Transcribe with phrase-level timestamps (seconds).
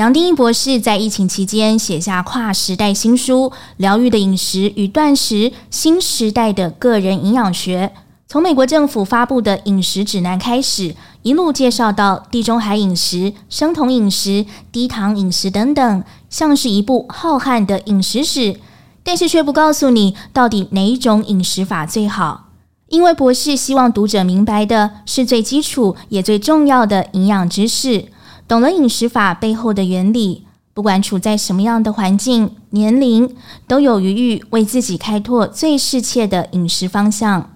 [0.00, 7.92] 杨定一博士在疫情期间写下跨时代新书《疗愈的饮食与断食：新时代的个人营养学》，
[8.26, 18.56] 从美国政府发布的饮食指南开始，一路介绍到地中海饮食、生酮饮食、低糖饮食等等，像是一部浩瀚的饮食史。
[19.02, 22.46] 但是却不告诉你到底哪一种饮食法最好，
[22.88, 28.06] 因为博士希望读者明白的是最基础也最重要的营养知识。
[28.50, 30.44] 懂了饮食法背后的原理，
[30.74, 33.36] 不管处在什么样的环境、年龄，
[33.68, 37.52] 都有余裕为自己开拓最适切的饮食方向。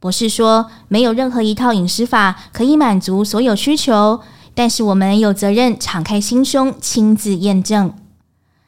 [0.00, 4.18] 博士说，没有任何一套饮食法可以满足所有需求，
[4.52, 7.94] 但是我们有责任敞开心胸，亲自验证。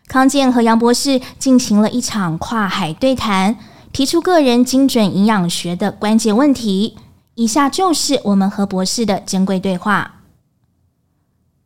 [0.06, 3.56] 康健和杨博士进行了一场跨海对谈，
[3.92, 6.96] 提出个人精准营养学的关键问题。
[7.34, 10.17] 以下就是我们和博士的珍贵对话。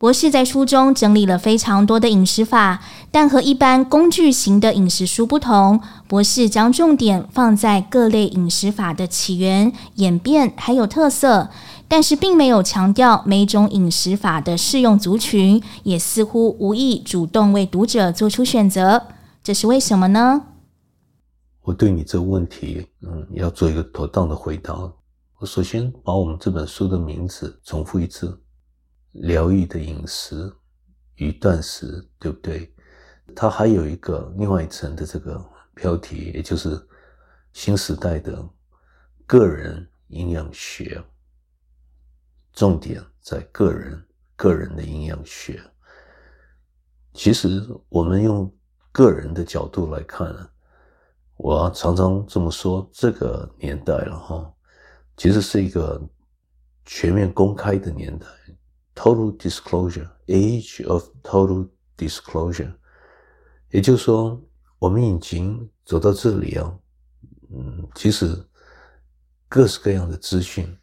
[0.03, 11.49] 博士在书中整理了非常多的饮食法，但和一般工具型的饮食书不同，博士将重点放在各类饮食法的起源、演变还有特色，
[11.87, 19.03] 但是并没有强调每种饮食法的适用族群，也似乎无意主动为读者做出选择。
[19.41, 20.41] 这是为什么呢？
[21.61, 24.77] 我对你这个问题，嗯，要做一个妥当的回答。
[25.39, 28.37] 我首先把我们这本书的名字重复一次。
[29.13, 30.51] 疗愈的饮食
[31.15, 32.73] 与断食，对不对？
[33.35, 36.79] 它还有一个另外一层的这个标题，也就是
[37.53, 38.47] 新时代的
[39.25, 41.03] 个人营养学。
[42.51, 45.59] 重点在个人，个人的营养学。
[47.13, 48.51] 其实我们用
[48.91, 50.35] 个人的角度来看，
[51.37, 54.53] 我常常这么说，这个年代了哈，
[55.17, 56.01] 其实是一个
[56.85, 58.27] 全面公开的年代。
[58.95, 62.71] Total disclosure, age of total disclosure，
[63.71, 64.39] 也就是说，
[64.77, 66.71] 我们已经走到这里啊。
[67.51, 68.37] 嗯，其实
[69.49, 70.77] 各式各样的资讯，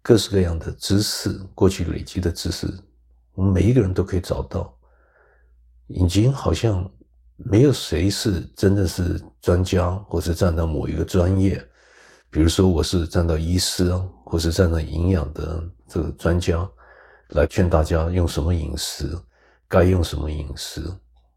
[0.00, 2.66] 各式各样的知识，过去累积的知识，
[3.34, 4.74] 我们每一个人都可以找到。
[5.86, 6.90] 已经好像
[7.36, 11.62] 没有谁是真的是专家，或是站到某一个专业。
[12.30, 13.92] 比如说，我是站到医师，
[14.24, 16.66] 或是站到营养的这个专家。
[17.30, 19.16] 来劝大家用什么饮食，
[19.68, 20.82] 该用什么饮食，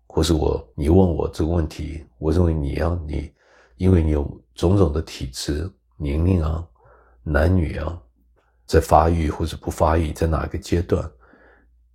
[0.08, 3.31] 或是我你问我这个问题，我认为你要你，
[3.78, 4.24] 因为你有
[4.56, 6.68] 种种的体质、年龄啊、
[7.22, 8.02] 男女啊，
[8.66, 11.09] 在发育或者不发育，在哪个阶段，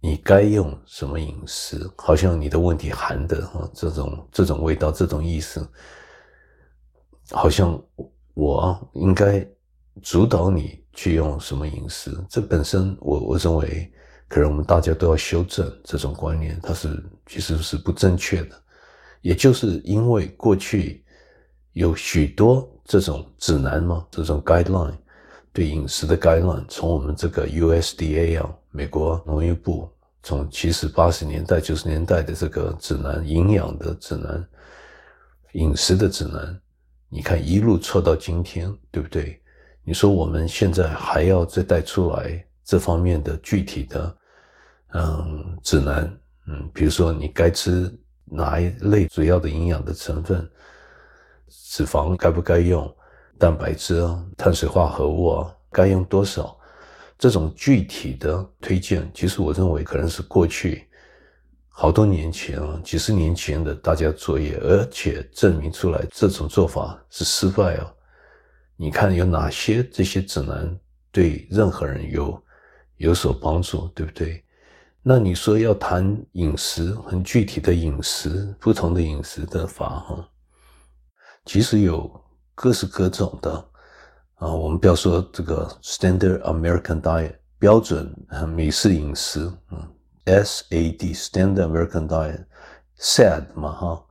[0.01, 1.91] 你该用什么饮食？
[1.97, 5.69] 好像你的问题含的啊这种这种味道、这种意思，
[7.31, 7.81] 好像
[8.35, 9.45] 我应该
[10.03, 10.83] 主导你。
[10.99, 12.11] 去用什么饮食？
[12.29, 13.89] 这本身我我认为，
[14.27, 18.61] 可能我们大家都要修正这种观念，它是其实是不正确的。
[19.21, 21.05] 也就是因为过去
[21.73, 24.97] 有许多这种指南嘛，这种 guideline
[25.53, 29.89] 对饮食的 guideline，从我们这个 USDA 啊，美国农业部
[30.25, 34.45] 从七十八十年代九十年代的这个指南，营养的指南，
[35.53, 36.61] 饮食的指南，
[37.09, 39.41] 你看一路错到今天，对不对？
[39.89, 44.17] 你说我们现在还要再带出来这方面的具体的，
[44.93, 46.15] 嗯，指南，
[46.47, 47.91] 嗯，比如说你该吃
[48.27, 50.47] 哪一类主要的营养的成分，
[51.49, 52.95] 脂肪该不该用，
[53.39, 56.55] 蛋白质啊，碳水化合物啊，该用多少，
[57.19, 60.87] 这种具体的推荐，其实我认为可能是过去
[61.71, 67.95] 好多年前啊，几十年前的大家作业，而且证明出来这种做法是失败啊。
[68.81, 70.79] 你看有哪些这些指南
[71.11, 72.41] 对任何人有
[72.99, 74.45] 有所帮助，对不对？
[75.03, 80.29] 那你说要谈饮食，很具体的饮食，不同的饮食的法哈，
[81.45, 82.09] 其实有
[82.55, 83.53] 各式各种的
[84.37, 84.55] 啊。
[84.55, 88.15] 我们不要说这个 Standard American Diet 标准
[88.55, 89.93] 美式饮食，嗯
[90.27, 92.45] ，SAD Standard American Diet
[92.97, 94.07] SAD 嘛哈，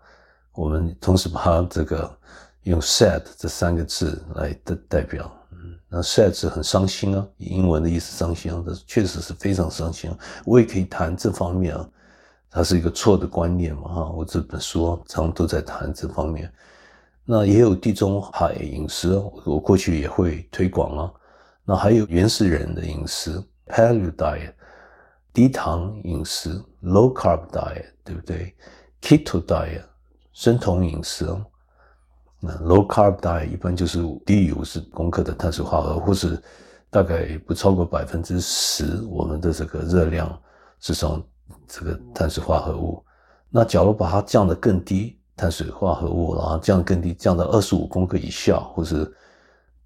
[0.52, 2.18] 我们同时把这个。
[2.68, 10.18] 用 sad 这三个字来代代表，嗯，那 sad 是很伤心啊，英文的意思伤心啊，这确实是非常伤心啊。
[10.46, 11.90] 我也可以谈这方面啊，
[12.50, 16.52] 它是一个错的观念嘛，哈，我这本书，常都在谈这方面。
[17.24, 21.12] 那也有地中海饮食，我过去也会推广啊。
[21.64, 24.54] 那还有原始人的饮食，Paleo diet，
[25.34, 28.54] 低糖饮食，Low carb diet，对不对
[29.02, 29.84] ？Keto diet，
[30.34, 31.26] 生酮饮食。
[32.40, 36.42] 那 low carb diet 一般就是低于五十公克的碳水化合物，或是
[36.90, 40.40] 大概不超过百分之十，我们的这个热量
[40.80, 41.24] 是从
[41.68, 43.04] 这个碳水化合物。
[43.50, 49.12] 那假如把它降得更低，碳水化合物，然后降更低，降到二十五公克以下，或是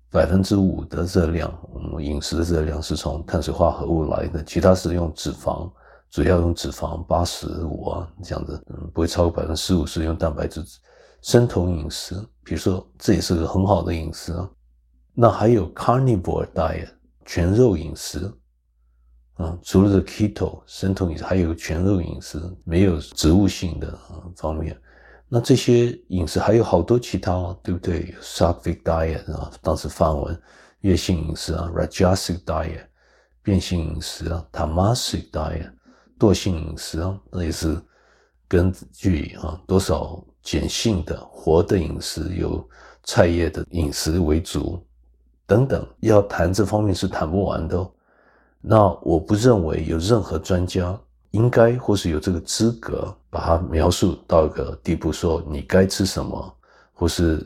[0.09, 5.71] 百分之五的热量，我们饮食的热量是从碳水化合物来的，其他是用脂肪，
[6.09, 10.61] 主要用脂肪八十五啊这样子，嗯，不会超过百分之十五是用蛋白质。
[11.21, 14.49] 生酮饮食，比如说这也是个很好的饮食啊。
[15.13, 16.89] 那还有 carnivore diet
[17.25, 18.31] 全肉饮食。
[19.35, 23.97] 啊，除了这 keto 生酮饮食，还有全肉饮食，没有植物性的
[24.35, 24.79] 方面。
[25.27, 30.39] 那这些饮食还有好多其他，对不对？Sattvic diet 啊，当时梵文，
[30.81, 32.85] 月性饮食啊，Rajasic diet
[33.41, 35.71] 变性饮食啊，Tamasic diet
[36.19, 37.81] 惰性饮食啊，那也是
[38.47, 42.67] 根据啊多少碱性的活的饮食，有
[43.03, 44.83] 菜叶的饮食为主
[45.45, 45.87] 等等。
[45.99, 47.89] 要谈这方面是谈不完的。
[48.59, 50.99] 那我不认为有任何专家
[51.31, 56.55] 应该或是有这个资格把它描述到一个地步，说你该吃什么，
[56.93, 57.45] 或是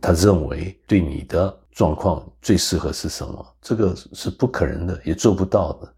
[0.00, 5.94] 他认为对你的状况最适合是什么，这个是不可能的，也做不到的，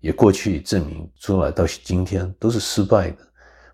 [0.00, 3.18] 也过去证明出来到今天都是失败的。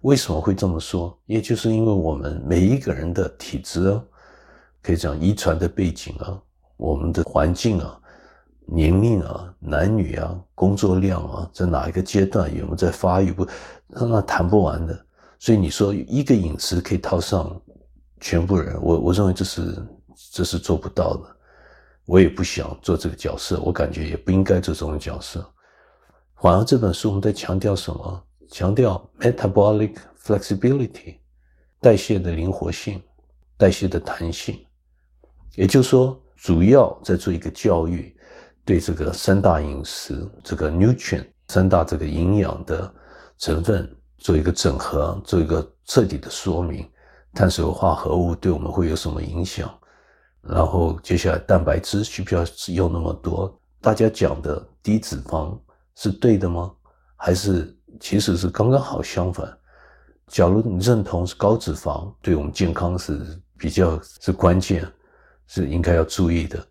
[0.02, 1.17] 为什么会这么说？
[1.26, 4.02] 也就是因为我们每一个人的体质啊，
[4.82, 6.41] 可以讲遗传的背景啊，
[6.76, 7.97] 我们的环境啊。
[8.73, 13.44] 年龄啊，男女啊，工作量啊，在哪一个阶段有没有在发育不？
[13.88, 15.06] 那谈不完的。
[15.41, 17.61] 所以你说一个饮食可以套上
[18.20, 19.87] 全部人，我我认为这是
[20.32, 21.23] 这是做不到的。
[22.06, 25.44] 我也不想做这个角色，我感觉也不应该做这种角色。
[26.37, 28.23] 反而这本书我们在强调什么？
[28.50, 31.19] 强调 metabolic flexibility，
[31.81, 33.00] 代谢的灵活性，
[33.56, 34.58] 代谢的弹性。
[35.55, 38.14] 也就是说，主要在做一个教育。
[38.62, 42.94] 对这个三大饮食，这个 nutrient 三大这个营养的
[43.38, 46.88] 成分做一个整合，做一个彻底的说明，
[47.32, 49.69] 碳水化合物对我们会有什么影响？
[50.43, 53.61] 然后接下来蛋白质需不需要用那么多？
[53.81, 55.58] 大家讲的低脂肪
[55.97, 56.70] 是对的吗？
[57.17, 59.56] 还是其实是刚刚好相反？
[60.26, 63.20] 假如你认同是高脂肪对我们健康是
[63.56, 64.85] 比较是关键，
[65.47, 66.67] 是应该要注意的，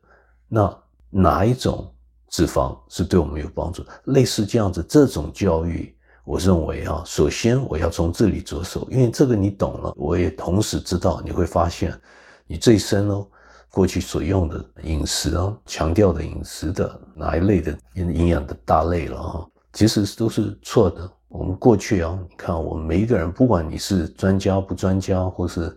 [0.50, 0.78] 那。
[1.12, 1.92] 哪一种
[2.28, 3.84] 脂肪是对我们有帮助？
[4.04, 5.92] 类似这样子，这种教育，
[6.24, 12.00] 我认为啊，首先我要从这里着手，因为这个你懂了，我也同时知道，你会发现，
[12.46, 13.28] 你这一生哦，
[13.72, 21.12] 过去所用的饮食啊，强调的饮食的哪一类的营养的大类了哈，其实都是错的。
[21.30, 25.76] 我们过去啊，你看我们每一个人，不管你是专家不专家，或是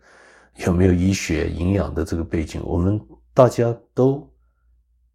[0.66, 3.00] 有没有医学营养的这个背景，我们
[3.32, 4.28] 大家都。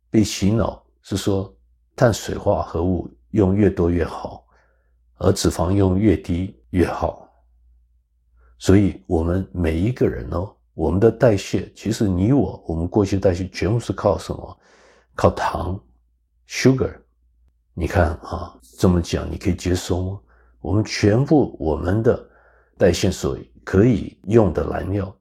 [0.10, 1.54] 被洗脑是说，
[1.94, 4.46] 碳水化合物用越多越好，
[5.18, 7.30] 而脂肪用越低越好。
[8.58, 14.60] 所以，我们每一个人哦，我们的代谢，其实你我，我们过去代谢全部是靠什么？
[15.14, 15.78] 靠糖
[16.48, 16.96] ，sugar。
[17.74, 20.20] 你看啊，这么讲你可以接受吗？
[20.68, 22.30] 我们全部我们的
[22.78, 25.16] 代谢所可以用的燃料，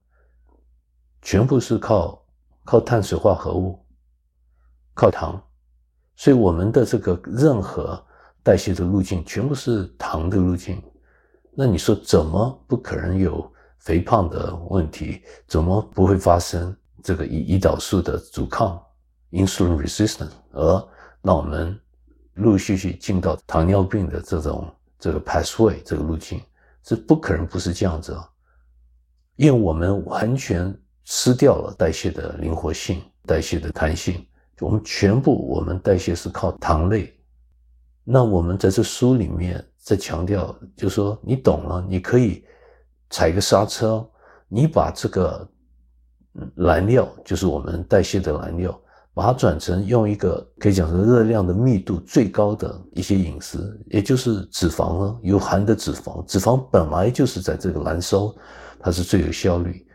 [1.22, 2.20] 全部是靠
[2.64, 3.78] 靠碳水化合物。
[4.92, 5.40] 靠糖，
[6.16, 8.04] 所以我们的这个任何
[8.42, 10.82] 代谢的路径全部是糖的路径。
[11.52, 15.22] 那你说怎么不可能有肥胖的问题？
[15.46, 18.82] 怎么不会发生这个胰胰岛素的阻抗
[19.30, 20.88] （insulin resistance） 而
[21.22, 21.78] 让我们
[22.34, 24.68] 陆陆续续进到糖尿病的这种
[24.98, 26.40] 这个 pathway 这个路径？
[26.82, 28.30] 是不可能不是这样子啊，
[29.34, 30.72] 因为我们完全
[31.04, 34.24] 失掉了代谢的灵活性、代谢的弹性。
[34.60, 37.12] 我们全部，我们代谢是靠糖类。
[38.04, 42.44] 那我们在这书里面在强调，就是说你懂了，你可以
[43.10, 44.08] 踩个刹车，
[44.46, 45.50] 你把这个
[46.54, 48.80] 燃料，就是我们代谢的燃料，
[49.16, 58.30] 把它转成用一个可以讲是热量的密度最高的一些饮食，也就是脂肪呢，有含的脂肪，脂肪本来就是在这个燃烧，
[58.78, 59.86] 它是最有效率，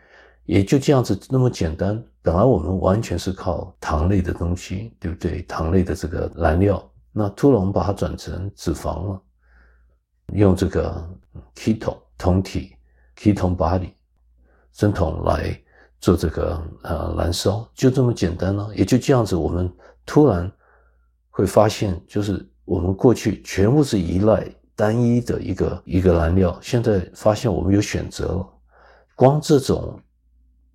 [0.44, 2.02] 也就这样子那么简单。
[2.20, 5.42] 本来我们完全是靠糖类的东西，对不对？
[5.42, 9.22] 糖类的这个燃料，那突然我们把它转成脂肪了，
[10.32, 11.08] 用这个
[11.54, 12.74] keto 酮体
[13.16, 13.92] keto body
[14.72, 15.61] 生酮来
[16.02, 18.68] 做这个呃燃烧，就这么简单呢。
[18.74, 19.72] 也就这样子，我们
[20.04, 20.52] 突然
[21.30, 28.48] 会发现，就是我们过去全部是依赖单一的一个一个燃料，现在发现我们有选择了。
[29.14, 29.98] 光这种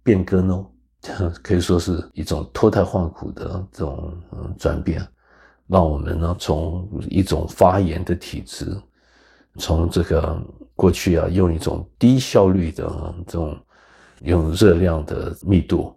[0.02, 0.66] 变更哦。
[1.44, 4.14] 可以说是一种脱胎换骨的这种
[4.58, 5.08] 转变，
[5.68, 8.76] 让我们呢从一种发炎的体质，
[9.58, 10.42] 从这个
[10.76, 13.58] 过去啊，用一种低效率的这种
[14.22, 15.96] 用热量的密度，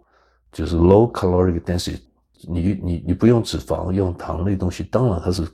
[0.51, 1.99] 就是 low caloric density，
[2.47, 5.47] 你你你不用脂肪，用糖类东西，当然它是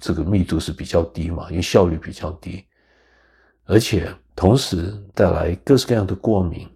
[0.00, 2.64] 这个密度是比较低嘛，因为效率比较低，
[3.64, 6.68] 而且同时带来各式各样的过敏，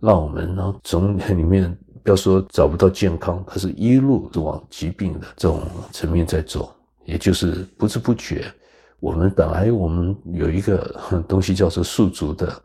[0.00, 1.76] 让我们呢从里面。
[2.04, 8.52] 不要说找不到健康，它是一路是往疾病的这种层面在走，也就是不知不觉，
[8.98, 12.60] 我们本来我们有一个东西叫做宿主的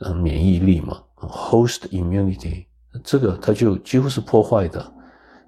[0.00, 2.66] 呃免疫力嘛，host immunity，
[3.04, 4.92] 这个它就几乎是破坏的，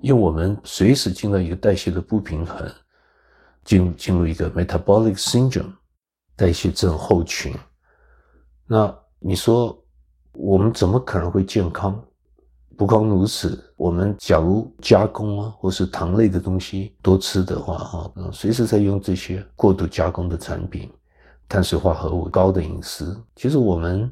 [0.00, 2.70] 因为我们随时进入一个代谢的不平衡，
[3.64, 5.72] 进进入一个 metabolic syndrome
[6.36, 7.54] 代谢症候群，
[8.66, 9.78] 那你说
[10.32, 12.02] 我们怎么可能会健康？
[12.74, 20.90] 不光如此，我们假如加工啊，或是糖类的东西多吃的话，哈，随时在用这些过度加工的产品，
[21.48, 24.10] 碳水化合物高的饮食，其实我们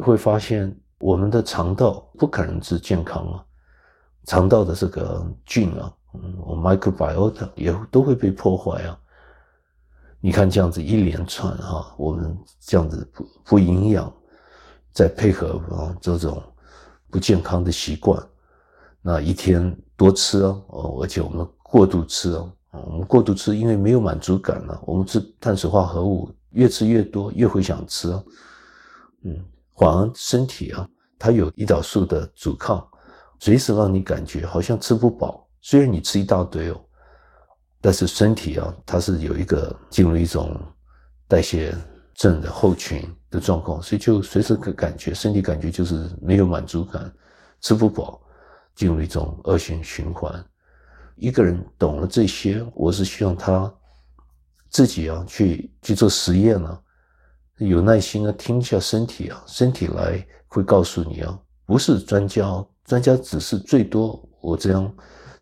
[0.00, 3.44] 会发现，我们的肠道不可能是健康啊，
[4.24, 8.98] 肠道的这个菌啊，嗯我，microbiota 也都会被破坏啊。
[10.20, 14.12] 你看这样子一连串哈，我们这样子不不营养，
[14.92, 16.42] 再配合啊这种。
[17.10, 18.18] 不健康的习惯，
[19.02, 24.80] 那一天多吃啊哦，而且我们过度吃哦，我们过度吃，因为没有满足感了。
[24.86, 28.24] 我们吃碳水化合物越吃越多，越会想吃哦，
[29.24, 29.44] 嗯，
[29.82, 32.86] 反而身体啊，它有胰岛素的阻抗，
[33.40, 35.44] 随时让你感觉好像吃不饱。
[35.60, 36.80] 虽然你吃一大堆哦，
[37.80, 40.56] 但是身体啊，它是有一个进入一种
[41.26, 41.74] 代谢
[42.14, 47.12] 症的后群的状况，所以就随时可感觉身体感觉就是没有满足感，
[47.60, 48.20] 吃不饱，
[48.76, 50.32] 进入一种恶性循环。
[51.16, 53.72] 一个人懂了这些，我是希望他
[54.70, 56.80] 自己啊去去做实验啊，
[57.68, 64.92] 有耐心啊听一下身体啊，身体来会告诉你啊，不是专家，专家只是最多我这样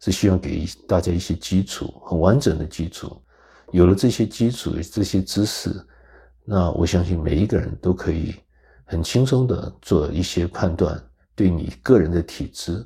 [0.00, 3.20] 是希望给大家一些基础，很完整的基础，
[3.72, 5.70] 有了这些基础这些知识。
[6.44, 8.34] 那我相信每一个人都可以
[8.84, 11.00] 很轻松的做一些判断，
[11.34, 12.84] 对你个人的体质，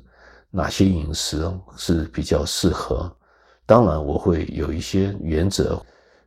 [0.51, 3.11] 哪些饮食是比较适合。
[3.65, 5.83] 当然，我会有一些原则，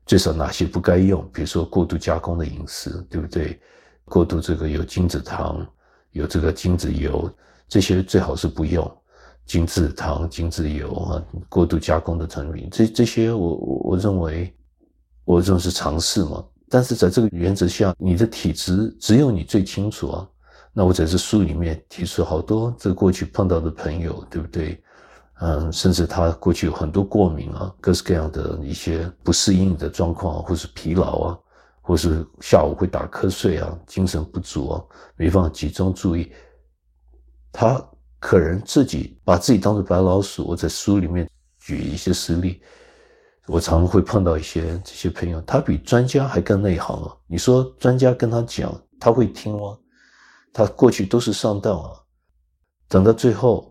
[0.08, 3.60] 最少哪些不该用，比如说过度加工的饮食，对不对？
[4.06, 5.64] 过度这个有精制糖，
[6.12, 7.30] 有这个精制油，
[7.68, 8.90] 这些最好是不用。
[9.44, 14.50] 精制糖、精制油啊，过度加工的产品，这这些我我我认为，
[15.26, 16.42] 我认为是常识嘛。
[16.70, 20.28] 但是在这个原则下，你的体质只有你最清楚啊。
[20.72, 24.82] 那我在这书里面提出好多这过去碰到的朋友，对不对？
[25.40, 31.38] 嗯，甚至他过去有很多过敏啊，各式各样的一些不适应的状况，或是疲劳啊，
[31.80, 34.84] 或是下午会打瞌睡啊，精神不足啊，
[35.16, 36.32] 没办法集中注意。
[37.52, 37.80] 他
[38.18, 40.44] 可能自己把自己当作白老鼠。
[40.44, 41.28] 我在书里面
[41.58, 42.60] 举一些实例。
[43.46, 47.16] 我常会碰到一些这些朋友，他比专家还更内行啊！
[47.26, 49.78] 你说专家跟他讲，他会听吗？
[50.52, 51.92] 他过去都是上当啊，
[52.88, 53.67] 等到最后，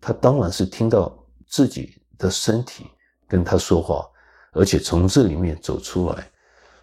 [0.00, 2.86] 他当然是听到自己的身体
[3.26, 4.06] 跟他说话，
[4.52, 6.30] 而且从这里面走出来。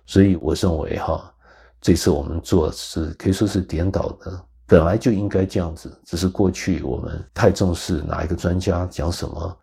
[0.05, 1.33] 所以我认为哈，
[1.81, 9.57] 这次我们做是可以说是颠倒的，本来就应该这样子，只是过去我们太重视哪一个专家讲什么。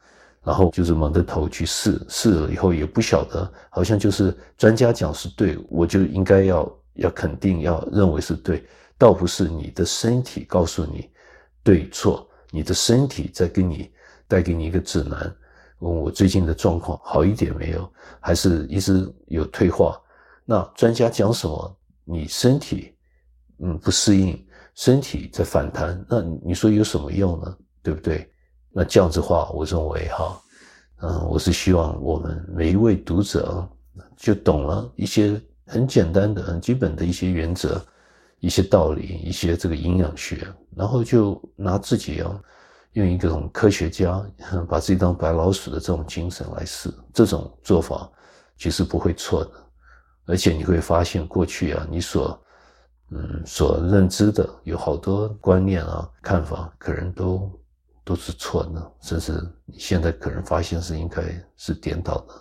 [0.45, 8.67] 然后就是蒙着头去试，试了以后也不晓得，好像就是专家讲是对，我就应该要要肯定，要认为是对，
[8.99, 11.09] 倒不是你的身体告诉你
[11.63, 13.91] 对错，你的身体在给你
[14.29, 15.35] 带给你一个指南，
[15.79, 17.91] 问我最近的状况好一点没有，
[18.21, 19.99] 还是一直有退化？
[20.45, 22.95] 那专家讲什么，你身体
[23.59, 27.57] 嗯不适应，身体在反弹，那你说有什么用呢？
[27.83, 28.31] 对不对？
[28.71, 30.43] 那这样子话，我认为哈，
[31.01, 33.67] 嗯，我是希望我们每一位读者
[34.17, 37.83] 就懂了一些很简单的、很基本的一些原则、
[38.43, 40.47] 一些道理、一些这个营养学，
[40.77, 42.39] 然后就拿自己啊，
[42.93, 44.23] 用一种科学家
[44.69, 48.11] 把自己当白老鼠的这种精神来试，这种做法
[48.59, 49.51] 其实不会错的，
[50.27, 52.45] 而且你会发现过去啊，你所
[53.11, 57.51] 嗯所认知的有好多观念啊、看法，可能都。
[58.05, 59.33] 都是错的，甚至
[59.65, 61.23] 你现在可能发现是应该
[61.57, 62.35] 是颠倒的。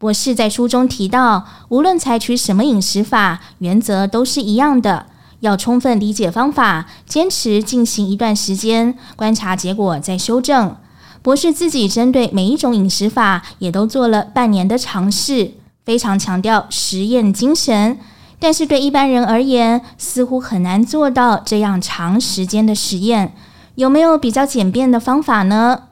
[0.00, 5.04] 博士在书中提到，无论采取什么饮食法，原则都是一样的，
[5.40, 10.74] 要充分理解方法，坚持进行一段时间，观察结果再修正。
[11.20, 15.52] 博士自己针对每一种饮食法，也都做了半年的尝试。
[15.84, 17.98] 非常强调实验精神，
[18.38, 23.34] 但是对一般人而言，似乎很难做到这样长时间的实验。
[23.74, 25.82] 有没有比较简便的方法呢？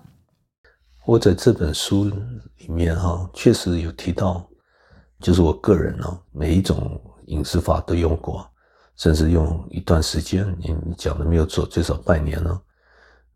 [0.99, 2.11] 或者这本书
[2.69, 4.49] 里面哈，确实有提到，
[5.21, 8.49] 就是我个人呢，每一种饮食法都用过，
[8.97, 12.61] 甚至用一段时间，你你讲的没有错，最少半年呢。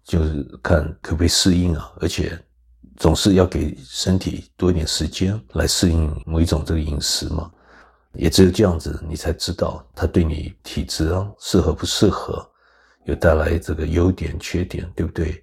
[0.05, 2.37] 就是看可不可以适应啊，而且
[2.97, 7.49] 总是要给身体多一点时间来适应某一种这个饮食嘛，
[8.15, 12.45] 也只有这样子，你才知道它对你体质啊适合不适合，
[13.05, 15.41] 有带来这个优点缺点，对不对？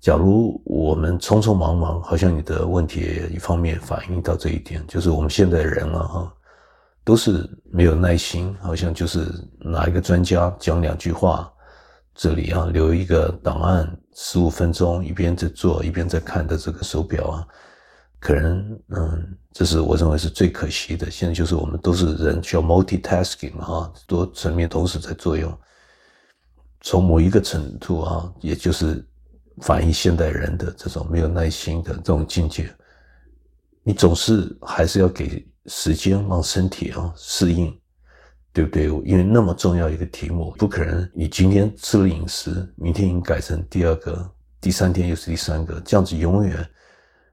[0.00, 6.34] 假如我们匆匆忙忙，好像你的问题一方面反映到这一点，就是我们现在人了哈，
[7.04, 9.26] 都是没有耐心，好像就是
[9.58, 11.52] 哪一个专家讲两句话。
[12.12, 17.46] 这里啊，留一个档案，十五分钟，一边在做，一边在看的这个手表啊，
[18.18, 21.10] 可能，嗯，这是我认为是最可惜的。
[21.10, 25.56] 现在就是我们都是人，需要 multitasking 啊，多层面同时在作用。
[26.82, 29.06] 从某一个程度啊，也就是
[29.62, 32.68] 反映现代人的这种没有耐心的这种境界。
[33.82, 37.76] 你总是还是要给时间让身体啊适应。
[38.52, 38.86] 对不对？
[39.08, 44.28] 因为那么重要一个题目，不可能你今天吃了饮食，明天已经改成第二个，
[44.60, 46.68] 第三天又是第三个，这样子永远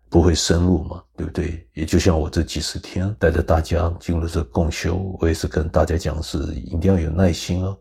[0.09, 1.67] 不会深入嘛，对不对？
[1.73, 7.75] 也就像我这几十天带着大家进入这共修，我也是跟大家讲是一定要有耐心哦。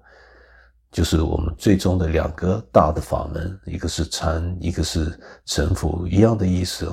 [0.97, 5.13] 就是我们最终的两个大的法门，一个是禅，一个是
[5.45, 6.91] 臣服，一样的意思。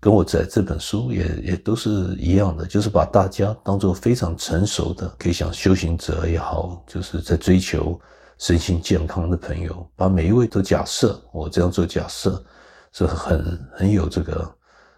[0.00, 7.96] 跟我在这本书也也都是一样的，就是把大家当做非常成熟的，可以想修行者也好，就是在追求
[8.38, 12.44] 身心健康的朋友，把每一位都假设，我这样做假设
[12.90, 14.52] 是很很有这个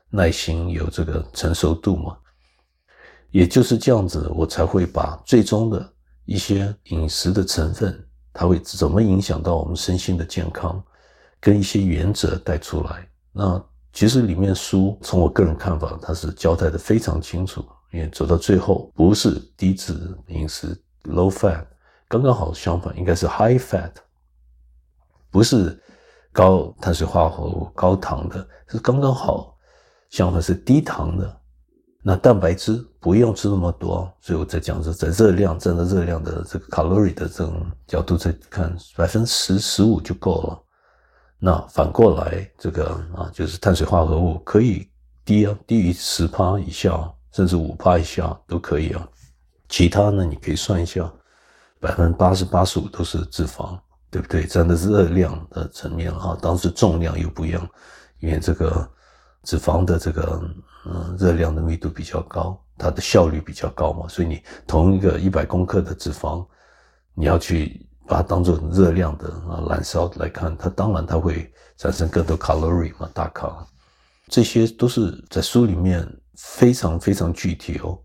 [0.08, 2.16] 耐心，有这个成熟度嘛。
[3.30, 5.92] 也就是这样子，我才会把最终的
[6.24, 8.02] 一些饮食的成分，
[8.32, 10.82] 它会怎么影响到我们身心的健康，
[11.40, 13.08] 跟一些原则带出来。
[13.32, 13.62] 那。
[13.92, 17.64] 其实里面书从我个人看法，它是交代的非常清楚。
[17.90, 21.66] 因为走到最后，不是低脂饮食 （low fat），
[22.06, 23.90] 刚刚好相反，应该是 high fat，
[25.28, 25.76] 不是
[26.30, 29.58] 高碳水化合物、高糖的，是刚刚好
[30.08, 31.39] 相反是低糖的。
[32.02, 40.62] 那蛋白质不用吃那么多，所以我在讲说，在热量占的热量的这个卡路里的这种角度在看，百分之十、十五就够了。
[41.38, 44.88] 那反过来，这个啊，就是碳水化合物可以
[45.24, 49.06] 低啊，低于十趴以下，甚至五趴以下都可以啊。
[49.68, 51.10] 其他呢，你可以算一下，
[51.80, 53.78] 百分之八十八十五都是脂肪，
[54.10, 54.46] 对不对？
[54.46, 57.68] 占的热量的层面啊，当时重量又不一样，
[58.20, 58.88] 因为这个
[59.42, 60.42] 脂肪的这个
[60.86, 66.46] 嗯热量的密度比较高，它的效率比较高嘛，所以你同一个一百公克的脂肪，
[67.14, 67.86] 你要去。
[68.10, 73.64] 把它当做热量的啊燃烧来看，它当然它会产生更多卡路里嘛，大卡，
[74.26, 77.96] 这些都是在书里面非常非常具体哦，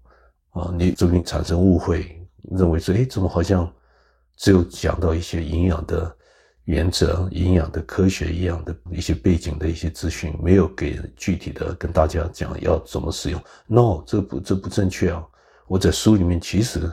[0.52, 3.68] 啊，你说不定产生误会，认为说，诶，怎么好像
[4.38, 6.16] 只有讲到一些营养的
[6.66, 15.26] 原则、营养的科学一样的一些背景的一些资讯，没有给具体的跟大家讲要怎么使用？No，这不这不正确啊！
[15.68, 16.92] 我在书里面其实。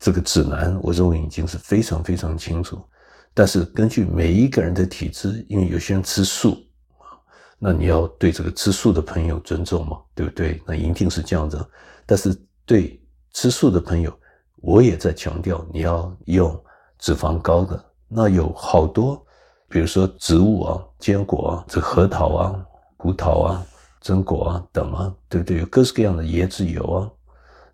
[0.00, 2.84] 这个指南，我认为已经是非常非常清楚。
[3.32, 6.58] 但是根据每一个人的体质，因为有些人吃素
[6.98, 7.16] 啊，
[7.58, 10.60] 那你要对这个吃素的朋友尊重嘛，对不对？
[10.66, 11.64] 那一定是这样子。
[12.04, 13.00] 但是对
[13.32, 14.12] 吃素的朋友，
[14.56, 16.64] 我也在强调，你要用
[16.98, 17.82] 脂肪高的。
[18.16, 19.20] 那有好多，
[19.68, 23.66] 比如说植物啊、坚果啊、这核桃啊、胡桃啊、
[24.00, 25.58] 榛果啊等啊，对不对？
[25.58, 27.10] 有各式各样的椰子油啊。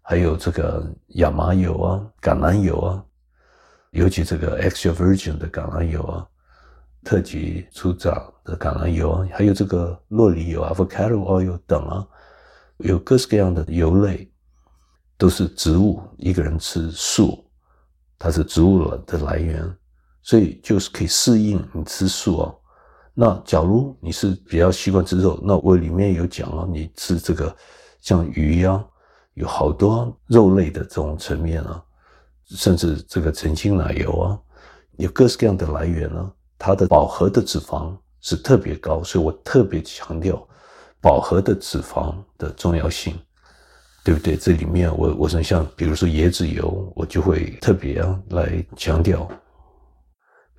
[0.03, 3.05] 还有这个亚麻油啊、橄榄油啊，
[3.90, 6.26] 尤其这个 extra virgin 的橄榄油啊，
[7.05, 8.11] 特级初榨
[8.42, 12.05] 的橄榄油啊，还有这个洛梨油、avocado oil 等啊，
[12.79, 14.29] 有各式各样的油类，
[15.18, 16.03] 都是植物。
[16.16, 17.44] 一个人吃素，
[18.18, 19.76] 它是植物的来源，
[20.31, 22.55] 所以就是可以适应你吃素哦。
[23.14, 27.57] 那假如你是比较习惯吃肉，那我里面有讲啊，你吃这个
[28.01, 28.87] 像鱼呀、啊。
[29.35, 31.83] 有好多肉类的这种层面啊，
[32.45, 34.38] 甚至这个澄清奶油啊，
[34.99, 40.47] 有各式各样的来源啊，它的饱和的脂肪是特别高，所以我特别强调
[41.01, 43.19] 饱和的脂肪的重要性，
[44.05, 44.37] 对不对？
[44.37, 49.27] 这里面我我说像比如说椰子油，我就会特别啊来强调，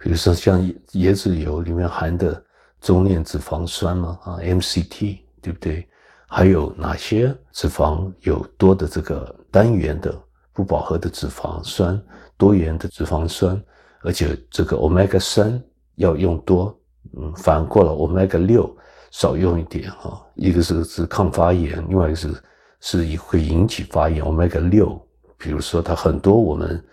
[0.02, 0.60] 比如说像
[0.94, 2.44] 椰子油里面含的
[2.82, 5.88] 中链脂肪酸嘛啊 MCT，对不对？
[6.28, 10.18] 还有哪些脂肪有多的这个单元的
[10.54, 12.02] 不饱和的脂肪酸，
[12.36, 13.62] 多元的脂肪酸，
[14.02, 15.62] 而且这个 omega 三
[15.96, 16.76] 要用多，
[17.16, 18.76] 嗯，反过来 omega 六
[19.12, 20.26] 少用一点哈。
[20.36, 22.34] 一个是是抗发炎，另外一个是
[22.80, 24.24] 是会引起发炎。
[24.24, 25.00] omega 六，
[25.38, 26.84] 比如说它很多我们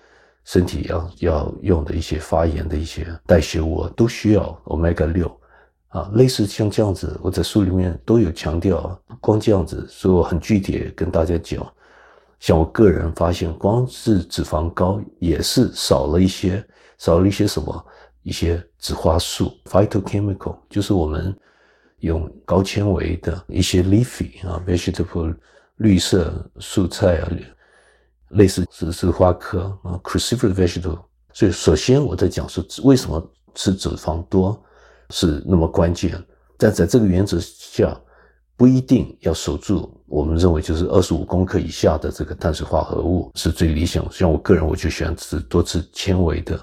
[0.48, 5.30] 身体要要用的一些发炎的一些代谢物啊都需要 omega 六。
[5.88, 8.98] 啊，类似像这样子，我在书里面都有强调。
[9.20, 11.66] 光这样子，所以我很具体跟大家讲。
[12.40, 16.64] 像我个人发现，光是脂肪高也是少了一些，
[16.98, 17.86] 少了一些什么？
[18.22, 21.34] 一些植化素 （phytochemical），就是我们
[22.00, 25.34] 用高纤维的一些 leafy 啊，vegetable
[25.76, 27.30] 绿色蔬菜啊，
[28.30, 30.98] 类似是是花科啊，cruciferous vegetable。
[31.32, 33.22] 所以，首先我在讲说，为什么
[33.54, 34.60] 吃脂肪多？
[35.10, 36.22] 是那么关键，
[36.58, 37.98] 但在这个原则下，
[38.56, 39.90] 不一定要守住。
[40.06, 44.04] 我们认为就是二十五公克以下的这个碳水化合物是最理想。
[44.10, 46.58] 像我个人，我就喜欢吃多吃纤维的。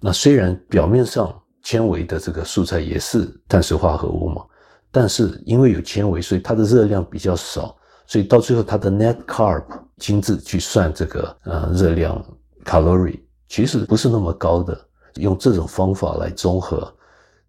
[0.00, 4.42] 那虽然表面上纤维的这个蔬菜也是碳水化合物嘛，
[4.90, 9.64] 但是因为有纤维，所以它的热量比较少，所以到最后它的 net carb
[9.98, 12.24] 精致去算这个呃热量
[12.64, 14.78] calorie 其实不是那么高的。
[15.16, 16.92] 用这种方法来综合。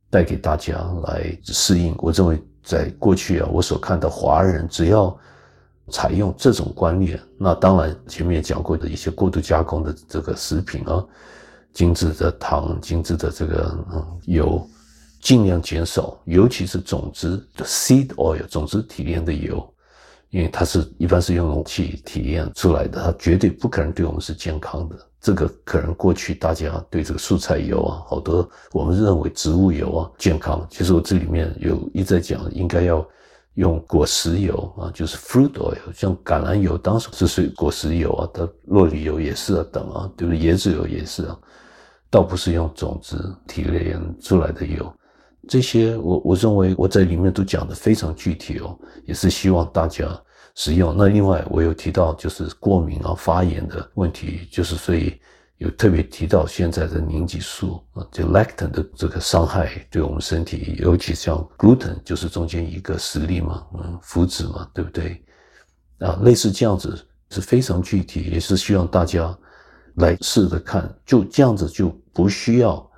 [0.08, 1.94] 带给大家来适应。
[1.98, 5.14] 我认为，在过去啊，我所看到华人只要
[5.90, 11.04] 采用这种观念，那当然前面讲过的一些过度加工的这个食品啊，
[11.74, 14.66] 精致的糖、精致的这个嗯油，
[15.20, 19.68] 尽量减少，尤其是种子的 seed oil 种子提炼的油，
[20.36, 24.98] 因为它是一般是用容器提炼出来的，它绝对不可能对我们是健康的。
[25.22, 33.08] 这个可能过去大家对这个蔬菜油啊，好多我们认为植物油啊健康，其实我这里面有一直在讲，应该要
[33.54, 40.42] 用果实油啊，就是 fruit oil，像橄榄油当时是属于果实油啊，它落里油也是啊，等啊，对不对？
[40.42, 41.40] 椰子油也是啊，
[42.10, 44.94] 倒不是用种子提炼出来的油，
[45.48, 50.06] 这些我我认为我在里面都讲得非常具体哦，也是希望大家。
[50.56, 50.96] 使用。
[50.98, 55.18] 那另外我有提到就是过敏啊、发炎的问题，就是所以
[55.58, 65.24] 有特别提到现在的凝集素啊，就 lactan 的这个伤害对我们身体，尤其像 gluten 就是中间一个实例嘛，嗯，麸质嘛，对不对？
[66.00, 66.98] 啊，类似这样子
[67.30, 69.38] 是非常具体，也是希望大家
[69.96, 72.92] 来试着看，就这样子就不需要。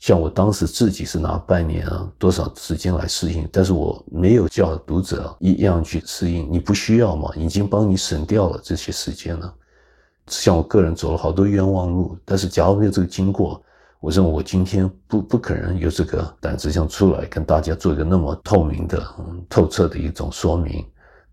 [0.00, 9.54] 像我当时自己是拿半年啊，多少时间来适应，但是我没有叫读者一样去适应，你不需要嘛，已经帮你省掉了这些时间了。
[10.26, 13.62] 像我个人走了好多冤枉路，但是假如没有这个经过，
[13.98, 19.02] 我认为我今天不不可能有这个胆子想出来跟大家做一个那么透明的、
[19.48, 20.84] 透彻的一种说明、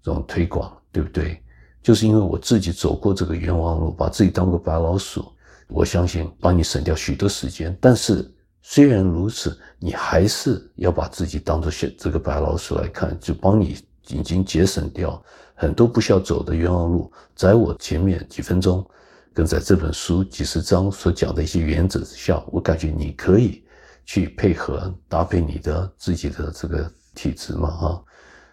[0.01, 1.41] 这种推广，对不对？
[1.83, 5.25] 就是因为我自己走过这个冤枉路，把自己当个白老鼠，
[5.67, 8.25] 我相信帮你省掉许多时间，但是。
[8.63, 15.21] 虽然如此，你还是要把自己当做这个白老鼠来看，就帮你已经节省掉
[15.55, 17.11] 很多不需要走的冤枉路。
[17.35, 18.87] 在我前面几分钟，
[19.33, 23.63] 跟在这本书几十章所讲的一些原则之下，我感觉你可以
[24.05, 28.03] 去配合搭配你的自己的这个体质嘛，哈，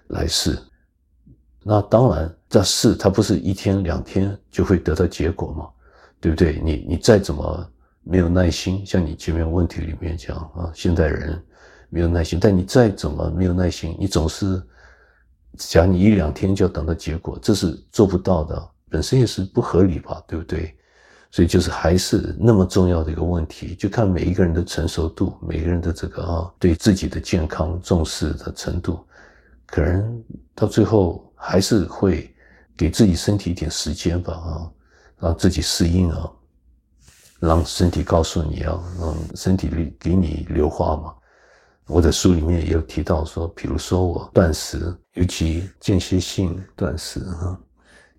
[0.08, 0.58] 来试。
[1.62, 5.68] 那当然，这试它不是一天两天就会得到结果嘛，
[6.18, 6.60] 对不对？
[6.64, 7.70] 你你再怎么。
[8.10, 11.38] 没有耐心，像你前面问题里面讲啊，现代人
[11.90, 12.38] 没有耐心。
[12.40, 14.62] 但你再怎么没有耐心，你总是
[15.58, 20.74] 讲你一两天就要等到结果，这是做不到的，本身也是不合理吧，对不对？
[21.30, 29.04] 所以就是还是那么重要的一个问题，就看每一个人的成熟度，每个人的这个啊，对自己的健康重视的程度，
[29.66, 32.34] 可能到最后还是会
[32.74, 34.70] 给自己身体一点时间吧，啊，
[35.18, 36.32] 让自己适应啊。
[37.40, 41.14] 让身体告诉你啊，让身体给给你硫化嘛。
[41.86, 47.58] 我的书里面也有提到说，比如说我断食，尤其间歇性断食啊